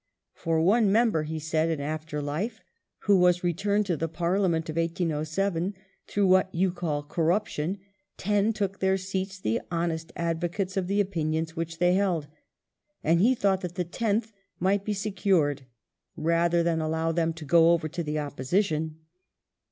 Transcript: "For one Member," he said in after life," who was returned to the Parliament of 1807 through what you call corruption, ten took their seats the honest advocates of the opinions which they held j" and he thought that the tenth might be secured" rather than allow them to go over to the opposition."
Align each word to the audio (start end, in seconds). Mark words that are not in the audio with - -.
"For 0.33 0.59
one 0.59 0.91
Member," 0.91 1.21
he 1.25 1.37
said 1.37 1.69
in 1.69 1.79
after 1.79 2.23
life," 2.23 2.59
who 3.03 3.19
was 3.19 3.43
returned 3.43 3.85
to 3.85 3.95
the 3.95 4.07
Parliament 4.07 4.67
of 4.67 4.75
1807 4.75 5.75
through 6.07 6.25
what 6.25 6.49
you 6.55 6.71
call 6.71 7.03
corruption, 7.03 7.77
ten 8.17 8.51
took 8.51 8.79
their 8.79 8.97
seats 8.97 9.39
the 9.39 9.61
honest 9.69 10.11
advocates 10.15 10.75
of 10.75 10.87
the 10.87 11.01
opinions 11.01 11.55
which 11.55 11.77
they 11.77 11.93
held 11.93 12.23
j" 12.23 12.29
and 13.03 13.21
he 13.21 13.35
thought 13.35 13.61
that 13.61 13.75
the 13.75 13.83
tenth 13.83 14.31
might 14.59 14.83
be 14.83 14.93
secured" 14.95 15.67
rather 16.15 16.63
than 16.63 16.81
allow 16.81 17.11
them 17.11 17.31
to 17.33 17.45
go 17.45 17.69
over 17.71 17.87
to 17.87 18.01
the 18.01 18.17
opposition." 18.17 19.01